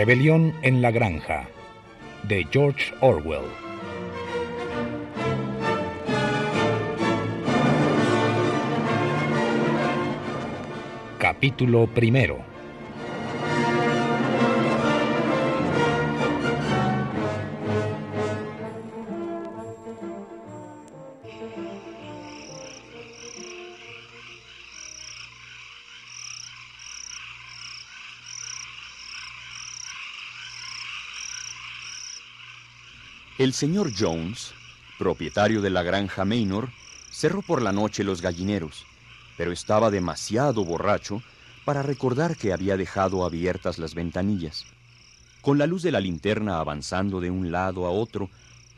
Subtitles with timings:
[0.00, 1.46] Rebelión en la Granja,
[2.22, 3.44] de George Orwell.
[11.18, 12.38] Capítulo primero.
[33.40, 34.52] El señor Jones,
[34.98, 36.68] propietario de la granja Maynor,
[37.10, 38.84] cerró por la noche los gallineros,
[39.38, 41.22] pero estaba demasiado borracho
[41.64, 44.66] para recordar que había dejado abiertas las ventanillas.
[45.40, 48.28] Con la luz de la linterna avanzando de un lado a otro,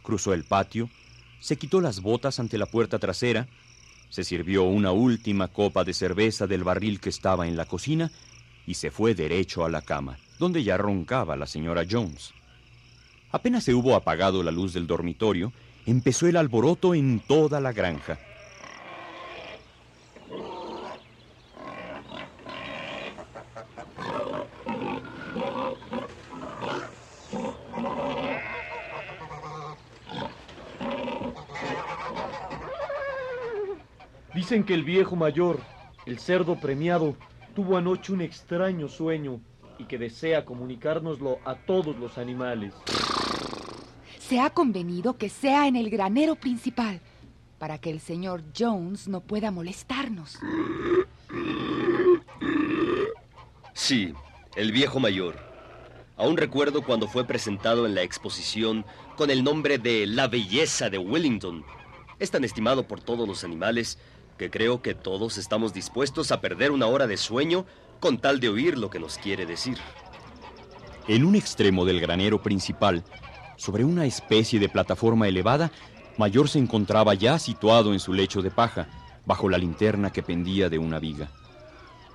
[0.05, 0.89] cruzó el patio,
[1.41, 3.49] se quitó las botas ante la puerta trasera,
[4.11, 8.13] se sirvió una última copa de cerveza del barril que estaba en la cocina
[8.65, 12.33] y se fue derecho a la cama, donde ya roncaba la señora Jones.
[13.33, 15.55] Apenas se hubo apagado la luz del dormitorio,
[15.87, 18.19] empezó el alboroto en toda la granja.
[34.35, 35.61] Dicen que el viejo mayor,
[36.05, 37.17] el cerdo premiado,
[37.55, 39.41] tuvo anoche un extraño sueño
[39.79, 42.75] y que desea comunicárnoslo a todos los animales.
[44.29, 47.01] Se ha convenido que sea en el granero principal,
[47.59, 50.39] para que el señor Jones no pueda molestarnos.
[53.75, 54.15] Sí,
[54.57, 55.37] el viejo mayor.
[56.17, 58.85] Aún recuerdo cuando fue presentado en la exposición
[59.17, 61.65] con el nombre de La Belleza de Wellington.
[62.19, 63.99] Es tan estimado por todos los animales
[64.39, 67.67] que creo que todos estamos dispuestos a perder una hora de sueño
[67.99, 69.79] con tal de oír lo que nos quiere decir.
[71.09, 73.05] En un extremo del granero principal,
[73.63, 75.71] sobre una especie de plataforma elevada,
[76.19, 78.89] Mayor se encontraba ya situado en su lecho de paja,
[79.25, 81.31] bajo la linterna que pendía de una viga.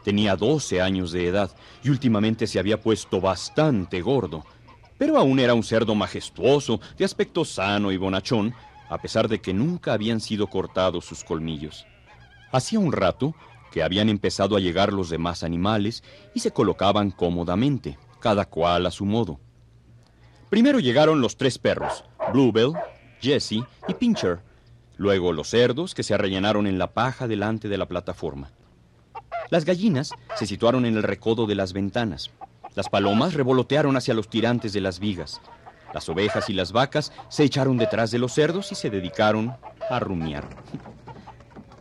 [0.03, 1.49] Tenía 12 años de edad
[1.81, 4.45] y últimamente se había puesto bastante gordo,
[4.97, 8.53] pero aún era un cerdo majestuoso, de aspecto sano y bonachón,
[8.89, 11.85] a pesar de que nunca habían sido cortados sus colmillos.
[12.51, 13.33] Hacía un rato
[13.71, 16.03] que habían empezado a llegar los demás animales
[16.33, 19.39] y se colocaban cómodamente, cada cual a su modo.
[20.49, 22.71] Primero llegaron los tres perros, Bluebell,
[23.19, 24.39] Jessie y Pincher.
[24.95, 28.51] Luego los cerdos que se arrellanaron en la paja delante de la plataforma.
[29.49, 32.31] Las gallinas se situaron en el recodo de las ventanas.
[32.75, 35.41] Las palomas revolotearon hacia los tirantes de las vigas.
[35.93, 39.53] Las ovejas y las vacas se echaron detrás de los cerdos y se dedicaron
[39.89, 40.47] a rumiar.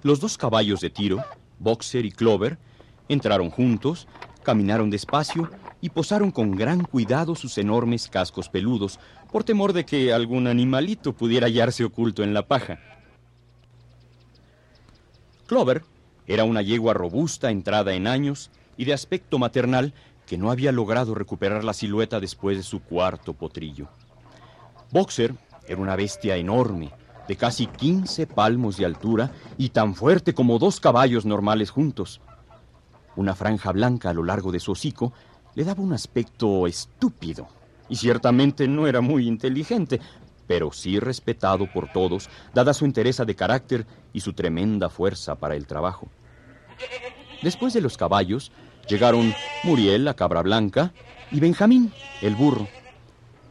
[0.02, 1.24] Los dos caballos de tiro,
[1.60, 2.58] Boxer y Clover,
[3.08, 4.08] entraron juntos,
[4.42, 5.50] caminaron despacio
[5.86, 8.98] y posaron con gran cuidado sus enormes cascos peludos,
[9.30, 12.80] por temor de que algún animalito pudiera hallarse oculto en la paja.
[15.46, 15.84] Clover
[16.26, 19.94] era una yegua robusta entrada en años y de aspecto maternal
[20.26, 23.86] que no había logrado recuperar la silueta después de su cuarto potrillo.
[24.90, 25.36] Boxer
[25.68, 26.90] era una bestia enorme,
[27.28, 32.20] de casi 15 palmos de altura y tan fuerte como dos caballos normales juntos.
[33.14, 35.12] Una franja blanca a lo largo de su hocico
[35.56, 37.48] le daba un aspecto estúpido,
[37.88, 40.00] y ciertamente no era muy inteligente,
[40.46, 45.56] pero sí respetado por todos, dada su entereza de carácter y su tremenda fuerza para
[45.56, 46.08] el trabajo.
[47.42, 48.52] Después de los caballos,
[48.88, 49.34] llegaron
[49.64, 50.92] Muriel, la cabra blanca,
[51.32, 51.92] y Benjamín,
[52.22, 52.68] el burro.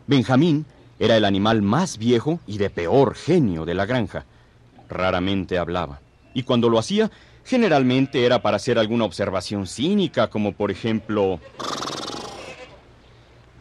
[0.07, 0.65] Benjamín
[0.99, 4.25] era el animal más viejo y de peor genio de la granja.
[4.87, 5.99] Raramente hablaba,
[6.33, 7.09] y cuando lo hacía,
[7.43, 11.39] generalmente era para hacer alguna observación cínica, como por ejemplo...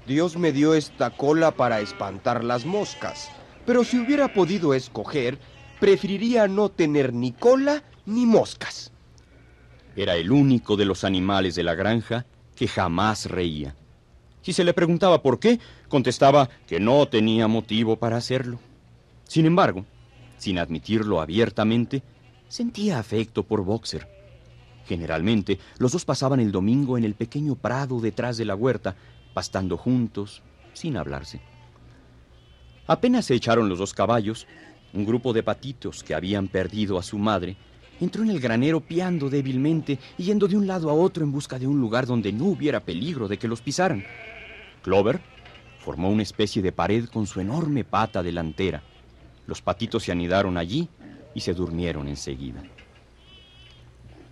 [0.07, 3.31] Dios me dio esta cola para espantar las moscas,
[3.65, 5.39] pero si hubiera podido escoger,
[5.81, 8.93] preferiría no tener ni cola ni moscas.
[9.97, 13.77] Era el único de los animales de la granja que jamás reía.
[14.43, 15.59] Si se le preguntaba por qué,
[15.89, 18.59] contestaba que no tenía motivo para hacerlo.
[19.27, 19.87] Sin embargo,
[20.37, 22.03] sin admitirlo abiertamente,
[22.49, 24.07] sentía afecto por Boxer.
[24.87, 28.97] Generalmente, los dos pasaban el domingo en el pequeño prado detrás de la huerta,
[29.35, 30.43] pastando juntos,
[30.73, 31.41] sin hablarse.
[32.87, 34.47] Apenas se echaron los dos caballos,
[34.93, 37.57] un grupo de patitos que habían perdido a su madre
[38.01, 41.59] entró en el granero piando débilmente y yendo de un lado a otro en busca
[41.59, 44.05] de un lugar donde no hubiera peligro de que los pisaran.
[44.83, 45.21] Clover
[45.79, 48.83] formó una especie de pared con su enorme pata delantera.
[49.47, 50.89] Los patitos se anidaron allí
[51.35, 52.63] y se durmieron enseguida.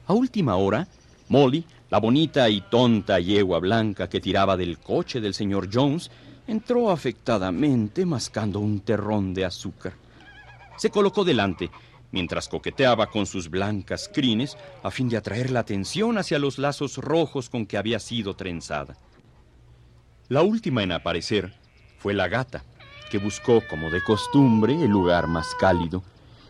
[0.06, 0.88] A última hora
[1.29, 6.11] Molly, la bonita y tonta yegua blanca que tiraba del coche del señor Jones,
[6.47, 9.95] entró afectadamente mascando un terrón de azúcar.
[10.77, 11.71] Se colocó delante,
[12.11, 16.99] mientras coqueteaba con sus blancas crines a fin de atraer la atención hacia los lazos
[16.99, 18.97] rojos con que había sido trenzada.
[20.29, 21.55] La última en aparecer
[21.99, 22.65] fue la gata,
[23.11, 26.03] que buscó, como de costumbre, el lugar más cálido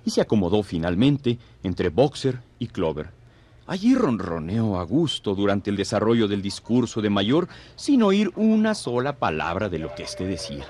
[0.04, 3.10] y se acomodó finalmente entre Boxer y Clover.
[3.66, 9.16] Allí ronroneó a gusto durante el desarrollo del discurso de Mayor sin oír una sola
[9.16, 10.66] palabra de lo que éste decía.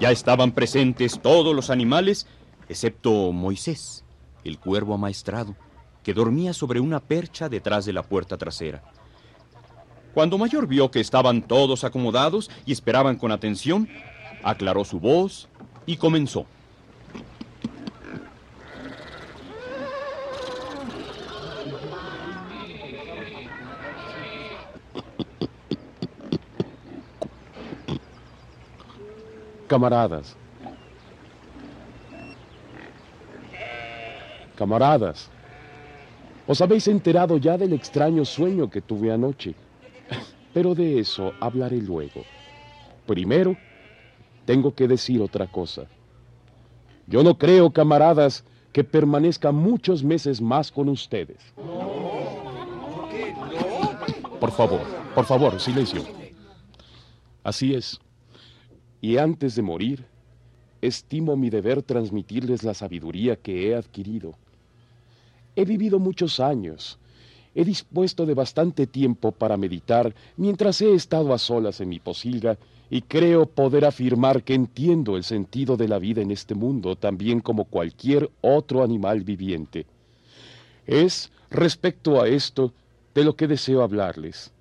[0.00, 2.26] Ya estaban presentes todos los animales,
[2.68, 4.04] excepto Moisés,
[4.42, 5.54] el cuervo amaestrado,
[6.02, 8.82] que dormía sobre una percha detrás de la puerta trasera.
[10.12, 13.88] Cuando Mayor vio que estaban todos acomodados y esperaban con atención,
[14.42, 15.48] aclaró su voz
[15.84, 16.46] y comenzó.
[29.66, 30.36] Camaradas.
[34.56, 35.30] Camaradas.
[36.46, 39.54] Os habéis enterado ya del extraño sueño que tuve anoche.
[40.54, 42.22] Pero de eso hablaré luego.
[43.06, 43.56] Primero,
[44.44, 45.86] tengo que decir otra cosa.
[47.06, 51.38] Yo no creo, camaradas, que permanezca muchos meses más con ustedes.
[54.40, 54.80] Por favor,
[55.14, 56.02] por favor, silencio.
[57.42, 58.00] Así es.
[59.00, 60.04] Y antes de morir,
[60.80, 64.34] estimo mi deber transmitirles la sabiduría que he adquirido.
[65.54, 66.98] He vivido muchos años.
[67.54, 72.58] He dispuesto de bastante tiempo para meditar mientras he estado a solas en mi posilga
[72.90, 77.40] y creo poder afirmar que entiendo el sentido de la vida en este mundo también
[77.40, 79.86] como cualquier otro animal viviente.
[80.86, 82.72] Es respecto a esto
[83.14, 84.52] de lo que deseo hablarles.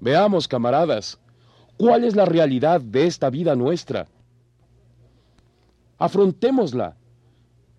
[0.00, 1.18] Veamos, camaradas,
[1.78, 4.08] ¿Cuál es la realidad de esta vida nuestra?
[5.96, 6.96] Afrontémosla.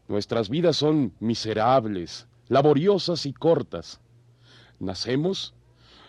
[0.07, 3.99] Nuestras vidas son miserables, laboriosas y cortas.
[4.79, 5.53] Nacemos,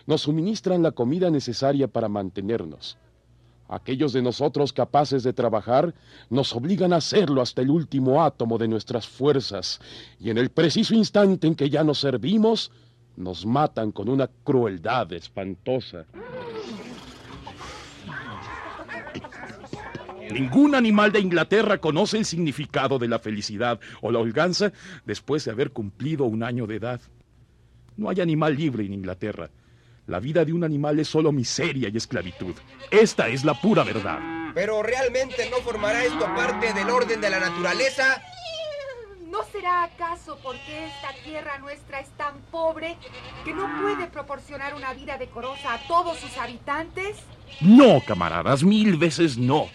[0.07, 2.97] nos suministran la comida necesaria para mantenernos.
[3.67, 5.93] Aquellos de nosotros capaces de trabajar
[6.29, 9.81] nos obligan a hacerlo hasta el último átomo de nuestras fuerzas,
[10.17, 12.71] y en el preciso instante en que ya nos servimos,
[13.17, 16.05] nos matan con una crueldad espantosa.
[20.31, 24.71] Ningún animal de Inglaterra conoce el significado de la felicidad o la holganza
[25.05, 27.01] después de haber cumplido un año de edad.
[27.97, 29.49] No hay animal libre en Inglaterra.
[30.07, 32.55] La vida de un animal es solo miseria y esclavitud.
[32.89, 34.19] Esta es la pura verdad.
[34.53, 38.21] Pero realmente no formará esto parte del orden de la naturaleza.
[39.29, 42.97] ¿No será acaso porque esta tierra nuestra es tan pobre
[43.45, 47.17] que no puede proporcionar una vida decorosa a todos sus habitantes?
[47.61, 49.69] No, camaradas, mil veces no.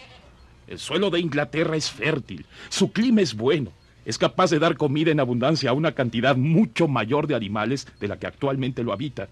[0.66, 3.70] El suelo de Inglaterra es fértil, su clima es bueno,
[4.04, 8.08] es capaz de dar comida en abundancia a una cantidad mucho mayor de animales de
[8.08, 9.28] la que actualmente lo habita.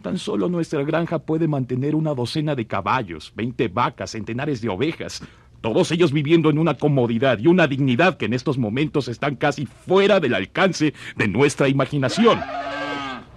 [0.00, 5.22] Tan solo nuestra granja puede mantener una docena de caballos, veinte vacas, centenares de ovejas,
[5.60, 9.66] todos ellos viviendo en una comodidad y una dignidad que en estos momentos están casi
[9.66, 12.40] fuera del alcance de nuestra imaginación.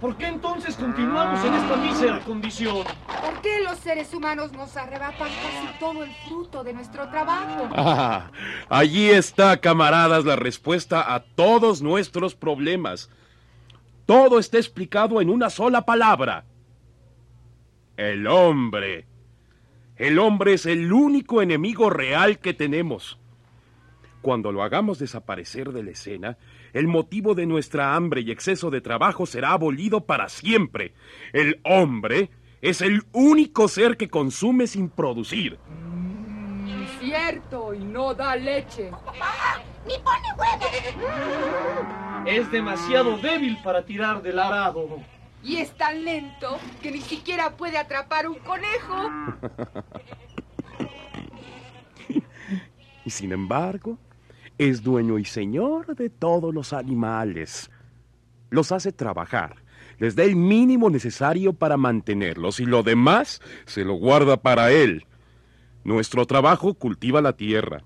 [0.00, 2.84] ¿Por qué entonces continuamos en esta mísera condición?
[3.46, 7.68] ¿Por qué los seres humanos nos arrebatan casi todo el fruto de nuestro trabajo?
[7.72, 8.30] Ah,
[8.68, 13.08] allí está, camaradas, la respuesta a todos nuestros problemas.
[14.04, 16.44] Todo está explicado en una sola palabra.
[17.96, 19.06] El hombre.
[19.96, 23.16] El hombre es el único enemigo real que tenemos.
[24.22, 26.36] Cuando lo hagamos desaparecer de la escena,
[26.72, 30.94] el motivo de nuestra hambre y exceso de trabajo será abolido para siempre.
[31.32, 32.30] El hombre
[32.66, 35.56] es el único ser que consume sin producir.
[35.68, 38.90] Mm, cierto, y no da leche.
[39.86, 42.26] ¡Ni pone huevos!
[42.26, 44.98] Es demasiado débil para tirar del arado.
[45.44, 49.10] Y es tan lento que ni siquiera puede atrapar un conejo.
[53.04, 53.96] y sin embargo,
[54.58, 57.70] es dueño y señor de todos los animales.
[58.50, 59.54] Los hace trabajar,
[59.98, 65.04] les da el mínimo necesario para mantenerlos y lo demás se lo guarda para él.
[65.84, 67.84] Nuestro trabajo cultiva la tierra,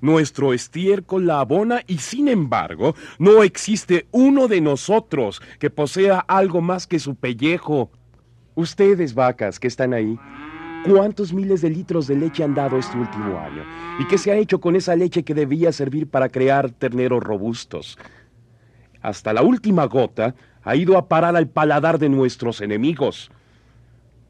[0.00, 6.60] nuestro estiércol la abona y sin embargo no existe uno de nosotros que posea algo
[6.60, 7.90] más que su pellejo.
[8.54, 10.18] Ustedes, vacas, que están ahí,
[10.84, 13.64] ¿Cuántos miles de litros de leche han dado este último año?
[14.00, 17.96] ¿Y qué se ha hecho con esa leche que debía servir para crear terneros robustos?
[19.00, 23.30] Hasta la última gota ha ido a parar al paladar de nuestros enemigos.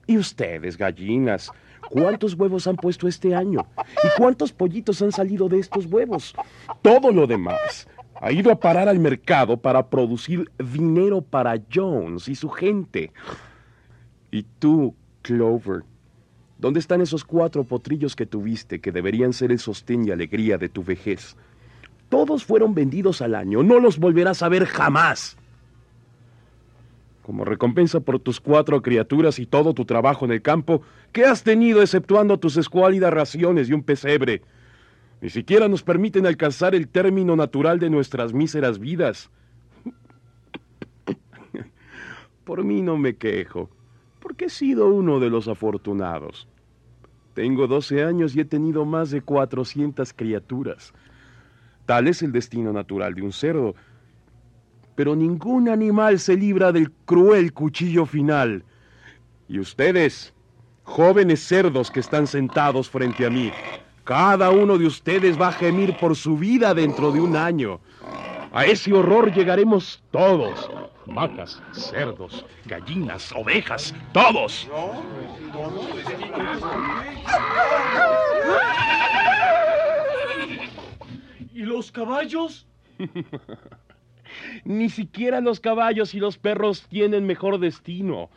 [0.06, 1.50] Y ustedes, gallinas,
[1.90, 3.66] ¿cuántos huevos han puesto este año?
[4.02, 6.34] ¿Y cuántos pollitos han salido de estos huevos?
[6.82, 7.86] Todo lo demás
[8.22, 13.12] ha ido a parar al mercado para producir dinero para Jones y su gente.
[14.30, 15.82] Y tú, Clover,
[16.56, 20.68] ¿dónde están esos cuatro potrillos que tuviste que deberían ser el sostén y alegría de
[20.68, 21.36] tu vejez?
[22.08, 25.36] Todos fueron vendidos al año, no los volverás a ver jamás.
[27.22, 31.44] Como recompensa por tus cuatro criaturas y todo tu trabajo en el campo, ¿qué has
[31.44, 34.42] tenido exceptuando tus escuálidas raciones y un pesebre?
[35.20, 39.30] Ni siquiera nos permiten alcanzar el término natural de nuestras míseras vidas.
[42.44, 43.70] Por mí no me quejo,
[44.18, 46.48] porque he sido uno de los afortunados.
[47.34, 50.92] Tengo 12 años y he tenido más de 400 criaturas.
[51.86, 53.76] Tal es el destino natural de un cerdo,
[54.94, 58.64] pero ningún animal se libra del cruel cuchillo final.
[59.48, 60.34] Y ustedes,
[60.84, 63.52] jóvenes cerdos que están sentados frente a mí,
[64.04, 67.80] cada uno de ustedes va a gemir por su vida dentro de un año.
[68.52, 70.70] A ese horror llegaremos todos.
[71.06, 74.68] Vacas, cerdos, gallinas, ovejas, todos.
[81.54, 82.66] ¿Y los caballos?
[84.64, 88.30] Ni siquiera los caballos y los perros tienen mejor destino.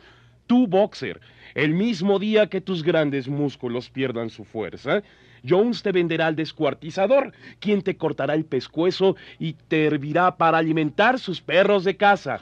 [0.46, 1.20] Tú, boxer,
[1.54, 5.02] el mismo día que tus grandes músculos pierdan su fuerza,
[5.48, 11.18] Jones te venderá al descuartizador, quien te cortará el pescuezo y te hervirá para alimentar
[11.18, 12.40] sus perros de casa.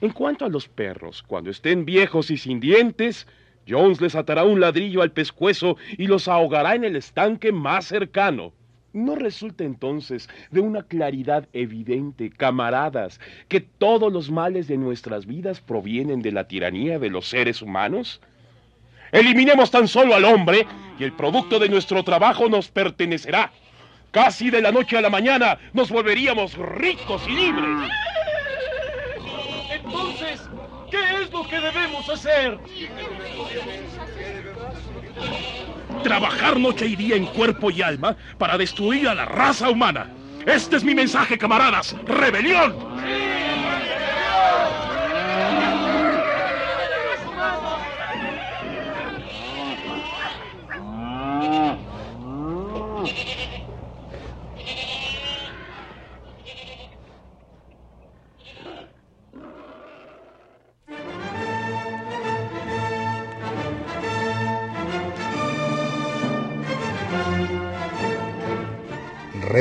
[0.00, 3.26] En cuanto a los perros, cuando estén viejos y sin dientes,
[3.68, 8.52] Jones les atará un ladrillo al pescuezo y los ahogará en el estanque más cercano.
[8.96, 15.60] ¿No resulta entonces de una claridad evidente, camaradas, que todos los males de nuestras vidas
[15.60, 18.22] provienen de la tiranía de los seres humanos?
[19.12, 20.66] Eliminemos tan solo al hombre
[20.98, 23.52] y el producto de nuestro trabajo nos pertenecerá.
[24.12, 27.90] Casi de la noche a la mañana nos volveríamos ricos y libres.
[29.74, 30.40] Entonces,
[30.90, 32.58] ¿qué es lo que debemos hacer?
[36.06, 40.06] Trabajar noche y día en cuerpo y alma para destruir a la raza humana.
[40.46, 41.96] Este es mi mensaje, camaradas.
[42.06, 42.76] ¡Rebelión!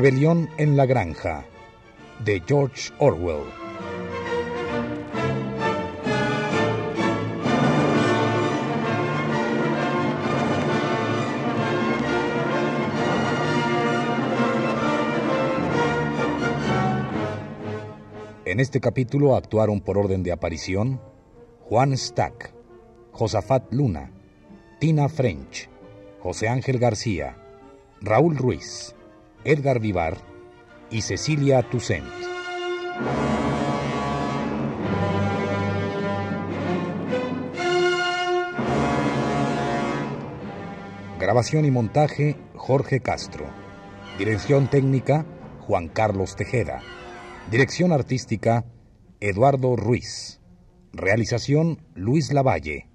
[0.06, 1.46] Rebelión en la Granja,
[2.24, 3.42] de George Orwell.
[18.46, 21.02] En este capítulo actuaron por orden de aparición
[21.62, 22.54] Juan Stack,
[23.12, 24.12] Josafat Luna,
[24.80, 25.68] Tina French,
[26.20, 27.38] José Ángel García,
[28.02, 28.96] Raúl Ruiz,
[29.48, 30.18] Edgar Vivar
[30.90, 32.04] y Cecilia Toussaint.
[41.20, 43.46] Grabación y montaje Jorge Castro.
[44.18, 45.28] Dirección técnica
[45.60, 46.82] Juan Carlos Tejeda.
[47.52, 48.66] Dirección artística
[49.20, 50.42] Eduardo Ruiz.
[50.92, 52.95] Realización Luis Lavalle.